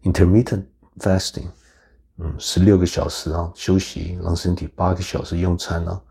[0.03, 0.63] ，intermittent
[0.97, 1.47] fasting，
[2.17, 6.01] 嗯，十六个小时啊休息，让身体八个小时用餐啊，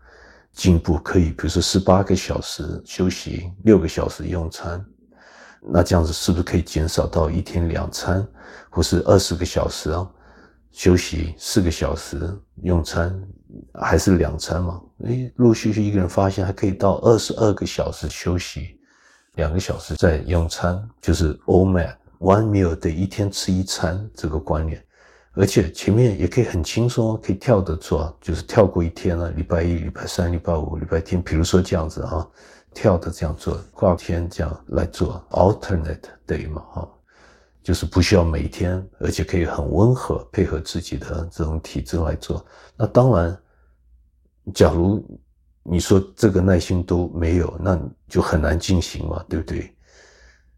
[0.53, 4.85] 进步可以，比如说十八个小时休息，六个小时用餐，
[5.61, 8.25] 那这样子是不是可以减少到一天两餐，
[8.69, 10.09] 或是二十个小时啊？
[10.71, 13.13] 休息四个小时，用餐
[13.73, 14.81] 还是两餐嘛？
[15.05, 18.77] 诶，陆陆续续一个人发现还可以到二十二个小时休息，
[19.35, 24.83] 两个小时再用餐，就是 all man one meal 得一天吃一餐这个观念，
[25.33, 32.27] 而且前面也可以很轻松，可以跳着做，就是跳过一天了，礼拜一、礼拜三、礼拜五、礼拜天，比如说这样子啊，
[32.73, 36.87] 跳着这样做，挂天这样来做 alternate day 嘛，哈。
[37.63, 42.43] 就是不需要每天，而且可以很温和配合自己的这种体质来做。
[42.75, 43.37] 那当然，
[44.53, 45.03] 假如
[45.63, 49.73] 你说这个耐心都没有，那就很难进行嘛，对不对？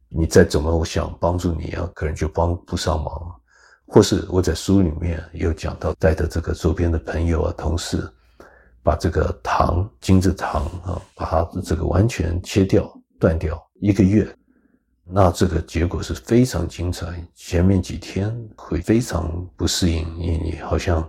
[0.08, 3.36] 你再怎么我想帮助你啊，可能就帮不上忙。
[3.88, 8.10] 或是我在书里面有讲到，带着这个周边的朋友啊、同事，
[8.84, 14.34] 把这个糖、精制糖啊，把它这个完全切掉、断掉一个月。
[15.14, 17.22] 那这个结果是非常精彩。
[17.36, 21.08] 前面几天会非常不适应，因为你好像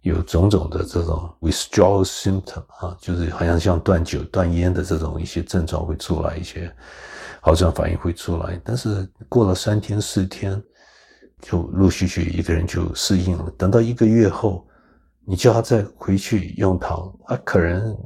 [0.00, 6.74] 有种种的这种 withdrawal symptom 啊，就是好像像断酒、断烟的这种一些症状会出来，一些
[7.40, 8.60] 好转反应会出来。
[8.64, 10.60] 但是过了三天四天，
[11.40, 13.50] 就陆续续一个人就适应了。
[13.56, 14.66] 等到一个月后，
[15.24, 17.96] 你叫他再回去用糖，他可能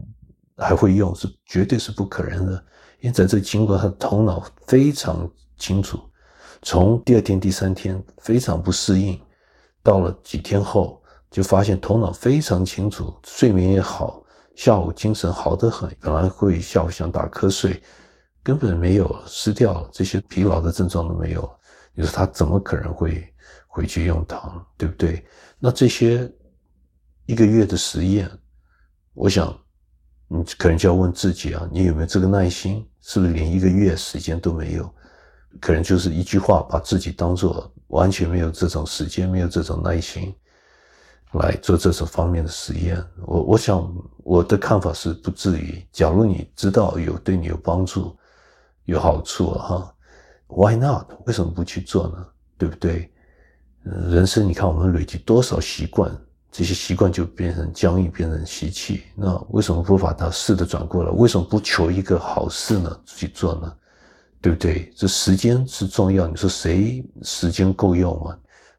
[0.58, 2.64] 还会用，是绝对是不可能的。
[3.02, 5.98] 因为在这经过，他的头脑非常清楚。
[6.62, 9.20] 从第二天、第三天非常不适应，
[9.82, 14.22] 到了几天后，就发现头脑非常清楚，睡眠也好，
[14.54, 15.90] 下午精神好得很。
[16.00, 17.82] 本来会下午想打瞌睡，
[18.40, 21.58] 根本没有失掉了，这些疲劳的症状都没有。
[21.94, 23.26] 你说他怎么可能会
[23.66, 25.26] 回去用糖，对不对？
[25.58, 26.32] 那这些
[27.26, 28.30] 一个月的实验，
[29.12, 29.52] 我想。
[30.34, 32.88] 你可能就要问自己啊，你有没有这个耐心？
[33.02, 34.90] 是不是连一个月时间都没有？
[35.60, 40.34] 可能就是一句话，把自己当做完全没有这种时间，没有这种耐心
[41.32, 42.96] 来做这种方面的实验。
[43.26, 45.86] 我我想我的看法是不至于。
[45.92, 48.16] 假如你知道有对你有帮助、
[48.86, 49.94] 有好处，哈
[50.46, 51.06] ，Why not？
[51.26, 52.26] 为什么不去做呢？
[52.56, 53.12] 对不对？
[53.82, 56.10] 人生你看，我们累积多少习惯？
[56.52, 59.04] 这些习惯就变成僵硬，变成习气。
[59.16, 61.10] 那为什么不把它试着转过来？
[61.12, 63.00] 为什么不求一个好事呢？
[63.06, 63.74] 去做呢？
[64.38, 64.92] 对不对？
[64.94, 66.26] 这时间是重要。
[66.26, 68.36] 你说谁时间够用吗？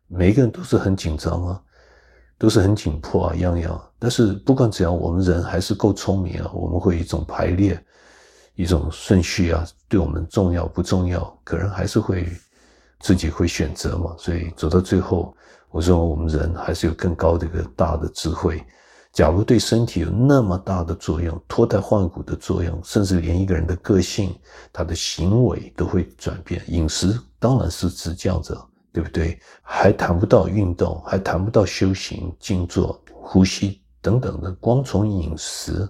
[0.08, 1.62] 每一个人都是很紧张啊，
[2.38, 3.84] 都是很紧迫啊，样样。
[3.98, 6.52] 但是不管怎样，我们人还是够聪明啊。
[6.54, 7.84] 我们会一种排列，
[8.54, 11.36] 一种顺序啊，对我们重要不重要？
[11.44, 12.32] 可能还是会
[13.00, 14.16] 自己会选择嘛。
[14.20, 15.36] 所以走到最后。
[15.74, 18.64] 我说，我们人还是有更高的一个大的智慧。
[19.12, 24.36] 假如对身体有那么大的作用，脱胎换骨的作用，甚至连一个人的个性、
[24.72, 26.64] 他的行为都会转变。
[26.68, 28.56] 饮食当然是指这样子，
[28.92, 29.40] 对不对？
[29.64, 34.52] 还谈不到运动，还谈不到修行、静坐、呼吸等等的。
[34.54, 35.90] 光从饮食，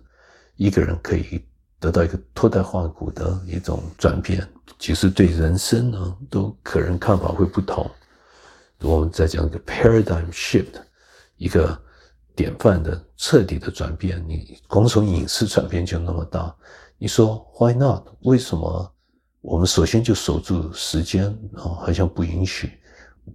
[0.55, 1.43] 一个人可以
[1.77, 4.47] 得到一个脱胎换骨的一种转变。
[4.79, 7.85] 其实对人生呢，都可能看法会不同。
[8.81, 10.73] 我们再讲一个 paradigm shift，
[11.37, 11.81] 一个
[12.35, 14.23] 典范的彻底的转变。
[14.27, 16.53] 你光从饮食转变就那么大，
[16.97, 18.03] 你说 why not？
[18.23, 18.93] 为什么
[19.41, 21.63] 我们首先就守住时间啊？
[21.63, 22.71] 好像不允许。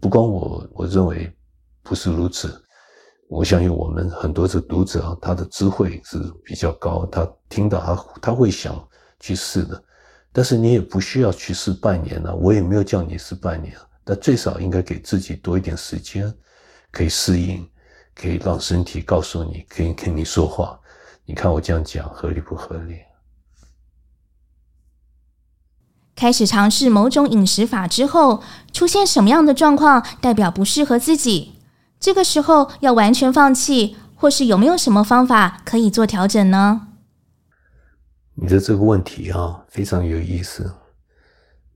[0.01, 1.35] 不光我，我认为
[1.83, 2.63] 不是如此。
[3.27, 8.87] 我相信我们很多的读者啊，他的智慧是比较高，他听到他他会想
[9.21, 9.83] 去试的。
[10.31, 13.75] 但是你也不需要去试半年了，我也没有叫你试半年。
[14.11, 16.33] 但最少应该给自己多一点时间，
[16.91, 17.69] 可以适应，
[18.15, 20.81] 可以让身体告诉你，可以跟你说话。
[21.27, 23.01] 你看我这样讲合理不合理？
[26.17, 28.43] 开始尝试某种饮食法之后，
[28.73, 31.61] 出现什么样的状况代表不适合自己？
[32.01, 36.89] 这个时候要完全放弃，或是有没有什么方法可以做调整呢？
[38.37, 40.73] 你的这个问题啊，非常有意思。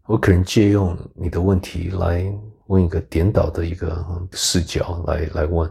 [0.06, 2.24] 我可能借用你的问题来
[2.66, 5.70] 问一个颠倒的一个视角来来问，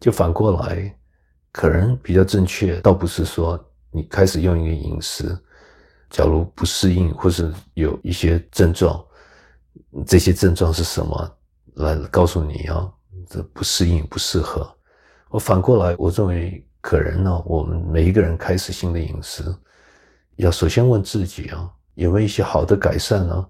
[0.00, 0.94] 就反过来，
[1.52, 3.58] 可能比较正确，倒不是说
[3.90, 5.38] 你开始用一个饮食，
[6.10, 9.02] 假如不适应或是有一些症状，
[10.04, 11.36] 这些症状是什么，
[11.74, 12.92] 来告诉你啊，
[13.28, 14.68] 这不适应不适合。
[15.28, 19.44] 我反过来，我认为可能呢，我们每一个人开始新的饮食，
[20.36, 23.46] 要首先问自己啊，有没有一些好的改善呢？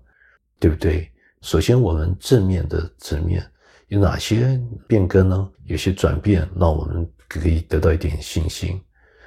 [0.60, 1.10] 对不对？
[1.40, 3.42] 首先，我们正面的层面
[3.88, 5.50] 有哪些变更呢？
[5.64, 8.78] 有些转变，让我们可以得到一点信心。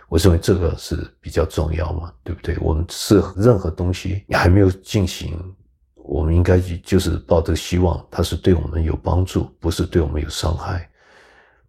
[0.09, 2.55] 我认为这个是比较重要嘛，对不对？
[2.61, 5.35] 我们是任何东西你还没有进行，
[5.95, 10.87] 我们应该去就是抱着希望，它是对我们有帮助，不是对我们有伤害。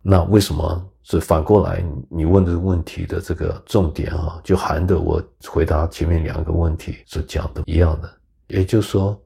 [0.02, 1.82] 那为什么是反过来？
[2.10, 8.14] 你问的问题的这个重点啊，就含着我回答前面两个问题所讲的一样的，
[8.48, 9.18] 也就是说。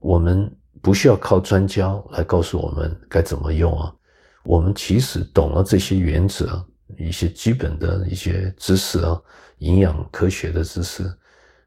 [0.00, 0.50] 我们
[0.82, 3.94] 不需要靠专家来告诉我们该怎么用啊，
[4.42, 6.64] 我们其实懂了这些原则，
[6.98, 9.20] 一些基本的一些知识啊，
[9.58, 11.04] 营养科学的知识，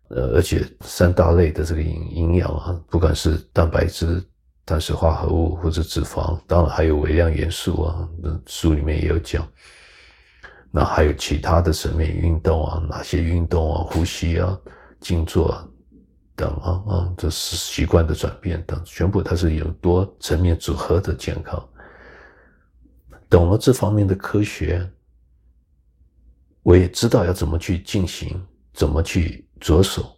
[0.09, 4.21] 呃，而且三大类的这个营营养啊，不管是蛋白质、
[4.65, 8.09] 碳水化合物或者脂肪，当然还有微量元素啊，
[8.47, 9.47] 书里面也有讲。
[10.75, 14.57] 那还有其他的层面运动啊，哪些运动啊，呼吸啊，
[14.99, 15.67] 静坐啊
[16.35, 21.69] 等啊啊，这是习惯的转变等，全部它是有多层面组合的健康。
[23.29, 24.89] 懂了这方面的科学，
[26.61, 28.41] 我也知道要怎么去进行，
[28.73, 30.15] 怎么去着手。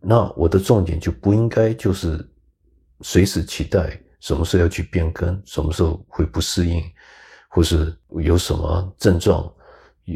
[0.00, 2.28] 那我的重点就不应该就是
[3.02, 6.82] 随时期待什么时候要去变更，什么时候会不适应，
[7.48, 9.52] 或是有什么症状。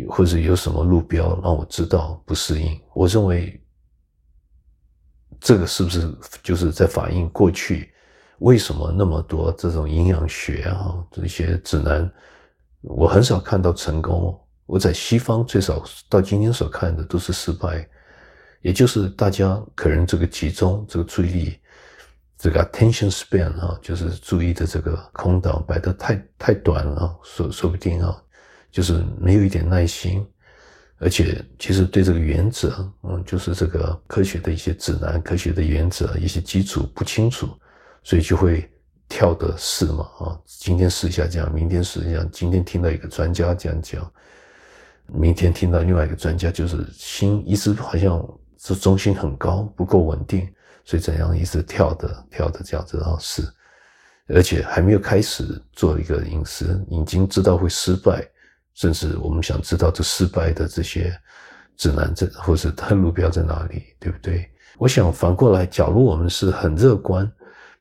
[0.08, 2.80] 或者有什么路标让我知道不适应？
[2.94, 3.63] 我认为
[5.44, 6.10] 这个是不是
[6.42, 7.92] 就是在反映过去
[8.38, 12.10] 为什么那么多这种营养学啊这些指南，
[12.80, 14.40] 我很少看到成功。
[14.64, 17.86] 我在西方最少到今天所看的都是失败，
[18.62, 21.58] 也就是大家可能这个集中这个注意力，
[22.38, 28.18] 这个 attention span 啊，就是注意的这个空档摆得太太短了，说说不定啊。
[28.70, 30.26] 就是没有一点耐心，
[31.04, 37.46] 而且其实对这个原则，嗯，就是这个科学的一些指南、科学的原则、一些基础不清楚，
[38.02, 38.66] 所以就会
[39.06, 44.10] 跳的试嘛，啊，今天试一下这样，明天试一下，今天听到一个专家这样讲，
[45.08, 50.48] 明天听到另外一个专家，就是心一直好像是中心很高，不够稳定，
[50.86, 53.42] 所以怎样一直跳的跳的这样子然后试，
[54.28, 58.26] 而且还没有开始做一个饮食，已经知道会失败。
[58.74, 61.16] 甚至我们想知道这失败的这些
[61.76, 64.48] 指南针，或者它路标在哪里，对不对？
[64.78, 67.30] 我想反过来，假如我们是很乐观，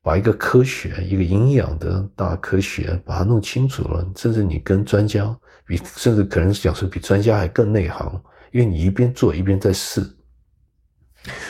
[0.04, 10.08] 把一个科学、一个营养的大科学把它弄清楚了，甚至你跟专家比，甚至可能是讲说比专家还更内行，因为你一边做一边在试，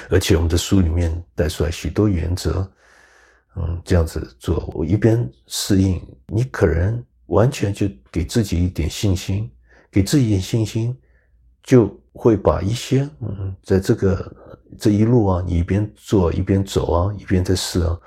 [0.09, 2.71] 而且我们的书里面带出来许多原则，
[3.57, 7.03] 嗯，这样子做，我一边适应，你可能。
[7.27, 9.49] 完全就给自己一点信心，
[9.91, 10.95] 给自己一点信心，
[11.63, 14.35] 就会把一些嗯，在这个
[14.77, 17.97] 这一路啊，你一边做一边走啊，一边在试啊，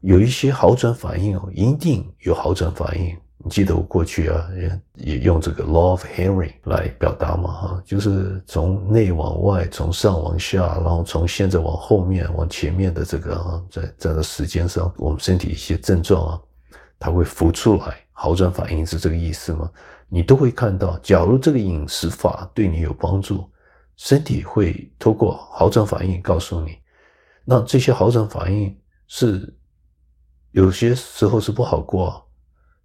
[0.00, 3.16] 有一些好转反应哦，一定有好转反应。
[3.40, 4.80] 你记得我过去啊，也
[5.12, 16.40] 也用这个 law of hearing 来表达嘛，哈，就是从内往外，从上往下，然后从现在往后面，往前面的这个啊，在在这时间上，我们身体一些症状啊，
[16.98, 18.00] 它会浮出来。
[18.20, 19.70] 好转反应是这个意思吗？
[20.08, 23.48] 你都会看到，假如这个饮食法对你有帮助，
[23.96, 26.76] 身体会透过好转反应告诉你。
[27.44, 28.76] 那这些好转反应
[29.06, 29.56] 是
[30.50, 32.28] 有些时候是不好过，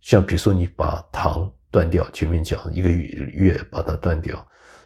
[0.01, 4.35] 像比如说你把糖断掉，前面讲一个月把它断掉，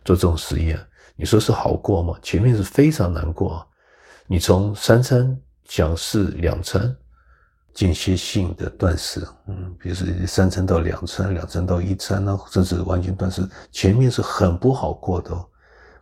[0.05, 0.79] 做这种实验，
[1.17, 2.17] 你说是好过吗？
[2.21, 3.67] 前面是非常难过。
[4.27, 6.95] 你从三餐讲是两餐。
[7.77, 15.45] 间歇性的断食，嗯，比如说三餐到两餐，两餐到一餐呢，甚至完全断食，前面是很不好过的，哦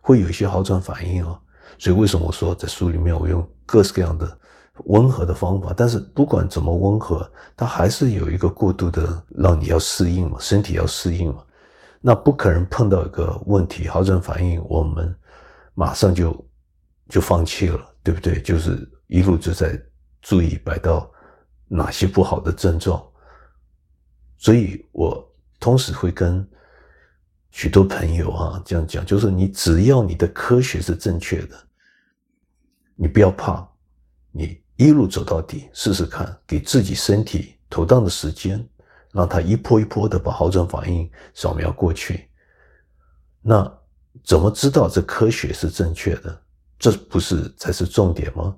[0.00, 1.38] 会有一些好转反应哦。
[1.78, 4.38] 所以为什么我说在书里面我用各式各样的
[4.86, 5.74] 温和的方法？
[5.76, 11.42] 但是不管怎么温和，它还是有一个过度的让你要适应嘛，身体要适应嘛。
[12.00, 15.14] 那不可能碰到一个问题好转反应，我们
[15.74, 16.42] 马上就
[17.10, 18.40] 就放弃了，对不对？
[18.40, 19.78] 就是一路就在
[20.22, 21.06] 注意摆到。
[21.68, 23.04] 哪些不好的症状？
[24.38, 26.46] 所以我同时会跟
[27.50, 31.56] 许多朋友啊这样讲，就是你只要你的科学是正确的，
[32.94, 33.66] 你不要怕，
[34.30, 38.62] 你一路走到底，试试看，给自己身体妥当的时间，
[39.12, 42.28] 让它一波一波的把好转反应扫描过去。
[43.40, 43.66] 那
[44.22, 46.42] 怎么知道这科学是正确的？
[46.78, 48.54] 这不是才是重点吗？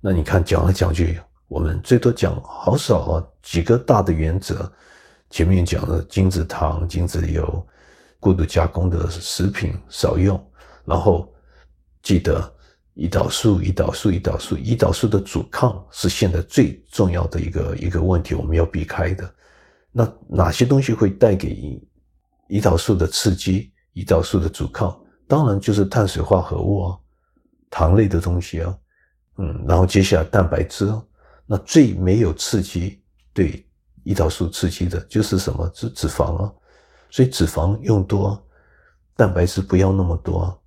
[0.00, 1.20] 那你看讲来讲去。
[1.48, 4.70] 我们最多讲好少啊，几个大的原则，
[5.30, 7.66] 前面讲的精制糖、精制油、
[8.20, 10.38] 过度加工的食品少用，
[10.84, 11.32] 然后
[12.02, 12.38] 记得
[12.96, 19.34] 胰岛素、胰岛素、胰岛素、胰岛素的阻抗是现在最重要的一个一个问题，我们要避开的。
[19.90, 21.80] 那哪些东西会带给
[22.50, 24.94] 胰岛素的刺激、胰岛素的阻抗？
[25.26, 26.98] 当然就是碳水化合物啊，
[27.70, 28.78] 糖类的东西啊，
[29.38, 31.02] 嗯，然后接下来蛋白质啊。
[31.50, 33.00] 那最没有刺激，
[33.32, 33.66] 对
[34.04, 35.70] 胰岛素刺激的就是什么？
[35.74, 36.52] 是脂肪啊，
[37.10, 38.46] 所以脂肪用多，
[39.16, 40.62] 蛋白质不要那么多。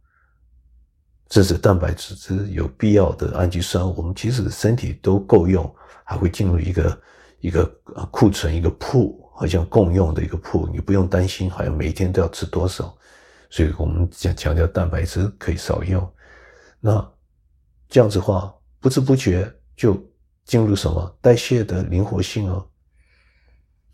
[1.30, 5.72] 这是蛋白质是有必要的氨基酸，我们其实身体都够用，
[6.04, 7.02] 还会进入一个
[7.42, 7.64] 一个
[8.10, 12.92] 库存一个铺，好像共用的一个铺，你不用担心，好像每天都要吃多少。
[13.52, 16.12] 所以我们讲强调蛋白质可以少用。
[16.80, 17.08] 那
[17.88, 19.96] 这样子话，不知不觉就。
[20.46, 22.68] 进入什么代谢的灵活性哦，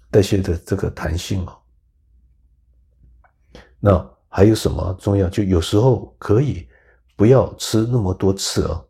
[0.10, 1.58] 代谢的这个弹性哦。
[3.80, 5.30] 那还有什么重要？
[5.30, 6.68] 就有时候可以
[7.16, 8.88] 不要吃那么多次哦，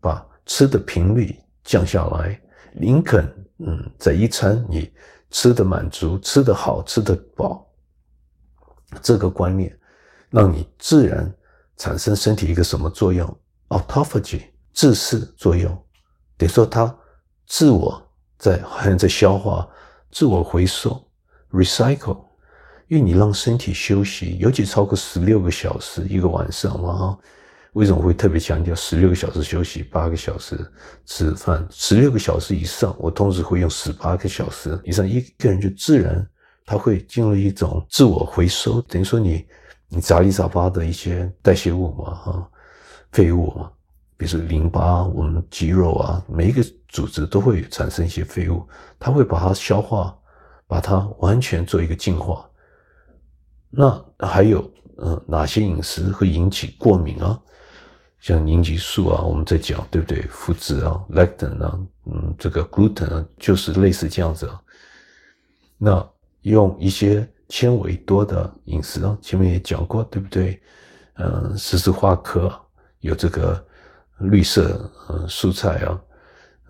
[0.00, 2.40] 把吃的频率降下来，
[2.72, 3.24] 宁肯
[3.58, 4.92] 嗯，在一餐你
[5.30, 7.68] 吃的满足、吃的好、吃的饱，
[9.02, 9.76] 这个观念，
[10.30, 11.32] 让你自然
[11.76, 14.42] 产生身体一个什么作用？autophagy
[14.72, 15.86] 自噬作用，
[16.38, 16.96] 等于说他
[17.46, 18.02] 自我
[18.38, 19.68] 在好像在消化、
[20.10, 20.98] 自我回收、
[21.50, 22.24] recycle。
[22.86, 27.18] 因为你让身体休息，尤其超过十六个小时一个晚上嘛，
[27.74, 30.58] 为什么会特别强调十六个小时休息，八个小时
[31.04, 34.80] 吃饭，十六个小时以上，我同时会用十八个小时。
[34.84, 36.26] 以上，一个人就自然
[36.64, 39.46] 他会进入一种自我回收，等于说你
[39.90, 42.50] 你杂七杂八的一些代谢物嘛哈，
[43.12, 43.70] 废物嘛，
[44.18, 50.14] 比如说淋巴、我们肌肉啊，每一个组织都会产生一些废物，它会把它消化，
[50.66, 52.44] 把它完全做一个净化。
[53.70, 57.40] 那还有，嗯，哪些饮食会引起过敏啊？
[58.18, 60.20] 像凝集素啊，我们在讲，对不对？
[60.24, 64.60] 麸质啊，lectin 啊，嗯，这个 gluten 啊，就是类似这样子啊。
[65.76, 66.04] 那
[66.42, 70.60] 用一些纤维多的饮食啊，前面也讲过，对不对？
[71.14, 72.52] 嗯，十字花科
[72.98, 73.64] 有这个
[74.20, 76.00] 绿色嗯蔬菜啊，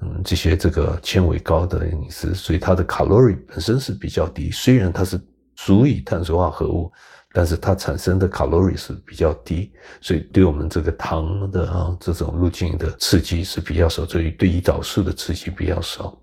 [0.02, 5.20] 嗯，这些这个纤维高的饮食，所以它的卡路里本身是比较低，虽然它是。
[5.60, 6.88] 属于碳水化合物，
[7.32, 16.16] 但是它产生的卡路里是比较低，所以对我们这个糖的啊这种路径的刺激是比较少，所以对胰岛素的刺激比较少。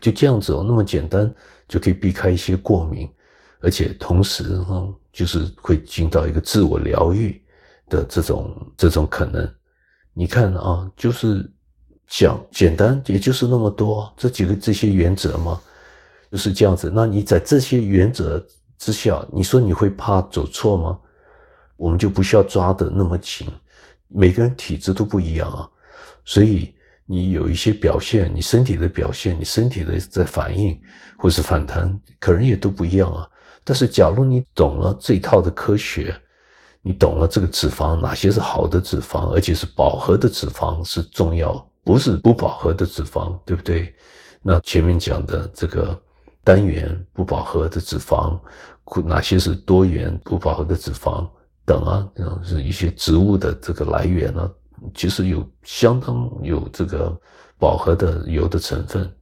[0.00, 1.30] 就这样子哦，那么简单
[1.68, 3.06] 就可以避开一些过敏，
[3.60, 7.38] 而且同时哈，就是会进到一个自我疗愈
[7.90, 9.46] 的这种这种可能。
[10.18, 11.48] 你看啊，就是
[12.08, 15.60] 讲简单，也就是那么多这几个这些原则嘛。
[16.28, 18.44] 就是这样子，那你在这些原则
[18.78, 20.98] 之下，你说你会怕走错吗？
[21.76, 23.46] 我们就不需要抓得那么紧。
[24.08, 25.70] 每个人体质都不一样啊，
[26.24, 26.74] 所以
[27.06, 30.76] 你有一些表现，你身体的表现，你身体的在反应
[31.16, 33.24] 或是反弹，可能也都不一样啊。
[33.62, 36.12] 但是，假如你懂了这一套的科学，
[36.88, 43.94] 你懂了这个脂肪哪些是好的脂肪，而且是饱和的脂肪是重要，不是不饱和的脂肪，对不对？
[44.40, 46.00] 那前面讲的这个。
[46.44, 48.40] 单元不饱和的脂肪，
[49.04, 51.28] 哪些是多元不饱和的脂肪
[51.66, 52.08] 等啊？
[52.42, 54.50] 是一些植物的这个来源呢、啊？
[54.94, 57.14] 其实有相当有这个
[57.58, 59.14] 饱和的油的成分。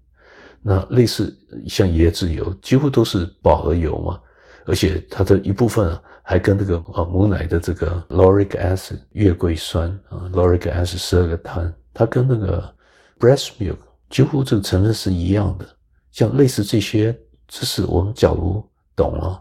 [0.63, 1.37] 那类似
[1.67, 4.21] 像椰子油，几乎都是饱和油嘛，
[4.65, 5.99] 而且它的一部分
[6.29, 12.75] 还跟这个啊母奶的这个 lauric acid 月桂酸啊 lauric acid 十二个碳，它跟那个
[13.21, 13.77] breast milk
[14.11, 15.65] 几乎这个成分是一样的。
[16.11, 17.17] 像类似这些
[17.47, 18.61] 知识，我们假如
[18.97, 19.41] 懂了，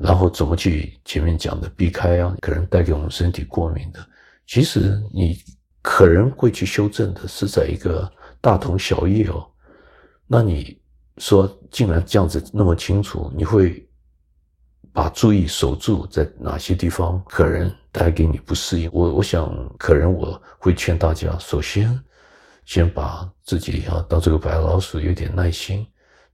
[0.00, 4.00] 然后怎么去前面讲的避开啊，可能带给我们身体过敏的，
[4.46, 5.36] 其实你
[5.82, 9.46] 可能会去修正的是在一个大同小异哦。
[10.26, 10.80] 那你
[11.18, 13.86] 说既然这样子那么清楚，你会
[14.92, 18.90] 把注意守住在哪些地方可能带给你不适应？
[18.92, 21.98] 我我想可能我会劝大家，首先。
[22.66, 25.84] 先把自己啊当这个白老鼠，有点耐心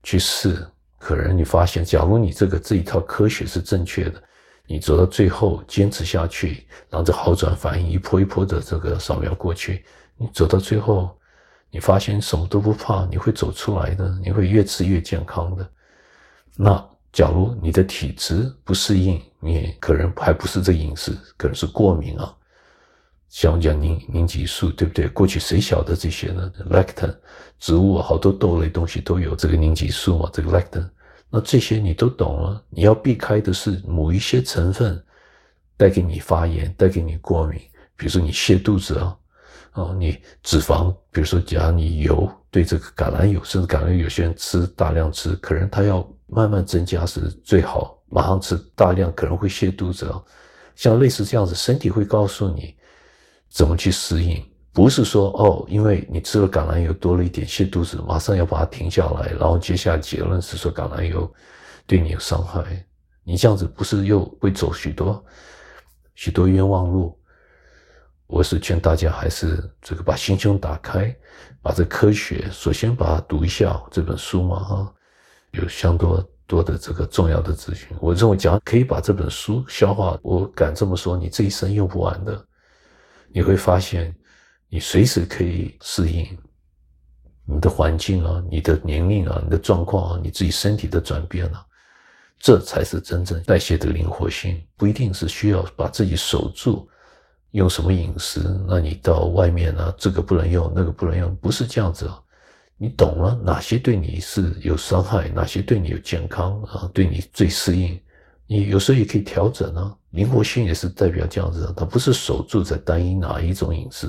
[0.03, 0.55] 去试。
[0.99, 4.21] 可能你发现，假如你这个这一套科学是正确的，
[4.67, 9.83] 你走到最后坚持下去，然后这好转反应一波一波的这个扫描过去，
[10.15, 11.17] 你走到最后，
[11.71, 15.67] 你发现什么都不怕，你会走出来的，你会越吃越健康的。
[16.55, 22.31] 那假如你的体质不适应，你可能还不是这饮食，可能是过敏啊。
[23.27, 25.07] 像我讲凝凝集素，对不对？
[25.07, 27.11] 过去谁晓得这些呢？lectin，
[27.57, 30.87] 植物好多豆类东西都有这个凝集素嘛，这个 lectin。
[31.31, 35.03] 那这些你都懂了，你要避开的是某一些成分
[35.75, 37.59] 带给你发炎，带给你过敏。
[37.95, 39.17] 比如说你泻肚子啊，
[39.73, 50.21] 哦，你脂肪，比如说假如你油，对这个橄榄油，甚至橄榄油有些人吃大量吃，可能他要慢慢增加是最好，马上吃大量可能会泻肚子啊。
[50.75, 52.75] 像类似这样子，身体会告诉你。
[53.49, 54.45] 怎么去适应？
[54.73, 61.33] 不是说哦，因为你吃了橄榄油多了一点泻肚子，马上要把它停下来，然后接下来结论是说橄榄油
[61.87, 62.85] 对你有伤害。
[63.23, 65.23] 你这样子不是又会走许多
[66.13, 67.17] 许多冤枉路？
[68.27, 71.15] 我是劝大家还是这个把心胸打开，
[71.61, 74.93] 把这科学首先把它读一下这本书嘛哈，
[75.51, 77.95] 有相当多的这个重要的资讯。
[77.99, 82.45] 我认为，讲可以把这本书消化，我敢这么说，你这一生用不完的。
[83.29, 84.15] 你会发现，
[84.69, 86.25] 你随时可以适应。
[87.49, 91.65] 你的环境啊，你的年龄啊，你的状况啊，你自己身体的转变啊，
[92.39, 94.61] 这才是真正代谢的灵活性。
[94.75, 96.89] 不一定是需要把自己守住，
[97.51, 102.21] 用什么饮食，那你到外面啊，这个不能用，那个不能用，不是这样子啊。
[102.77, 107.99] 你懂了哪些对你是有伤害，哪些对你有健康啊，对你最适应，
[108.45, 109.95] 你有时候也可以调整啊。
[110.11, 114.07] 灵活性也是代表这样子，它不是守住在单一哪一种饮食，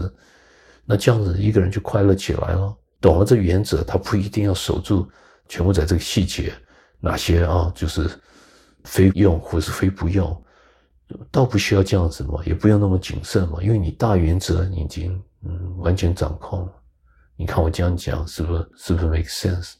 [0.84, 2.76] 那这样子一个人就快乐起来了。
[3.00, 5.08] 懂了这原则，他不一定要守住
[5.48, 6.52] 全部在这个细节，
[7.00, 8.10] 哪些啊就是
[8.84, 10.44] 非用或是非不用，
[11.30, 16.72] 倒不需要这样子嘛，也不用那么谨慎嘛，因为你大原则已经嗯完全掌控了。
[17.40, 19.74] 你看我这样讲是不是是不是 make sense？